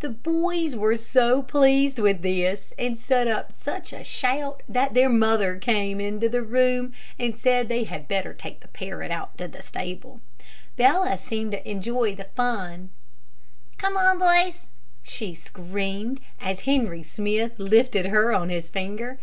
The 0.00 0.10
boys 0.10 0.76
were 0.76 0.98
so 0.98 1.40
pleased 1.42 1.98
with 1.98 2.20
this 2.20 2.74
and 2.78 2.98
set 3.00 3.26
up 3.26 3.54
such 3.58 3.90
a 3.94 4.04
shout, 4.04 4.62
that 4.68 4.92
their 4.92 5.08
mother 5.08 5.56
came 5.56 5.98
into 5.98 6.28
the 6.28 6.42
room 6.42 6.92
and 7.18 7.34
said 7.34 7.70
they 7.70 7.84
had 7.84 8.06
better 8.06 8.34
take 8.34 8.60
the 8.60 8.68
parrot 8.68 9.10
out 9.10 9.38
to 9.38 9.48
the 9.48 9.62
stable. 9.62 10.20
Bella 10.76 11.16
seem 11.16 11.50
to 11.52 11.66
enjoy 11.66 12.14
the 12.14 12.24
fun. 12.34 12.90
"Come 13.78 13.96
on, 13.96 14.18
boys," 14.18 14.66
she 15.02 15.34
screamed, 15.34 16.20
as 16.42 16.60
Henry 16.66 17.02
Smith 17.02 17.52
lifted 17.58 18.08
her 18.08 18.34
on 18.34 18.50
his 18.50 18.68
finger. 18.68 19.18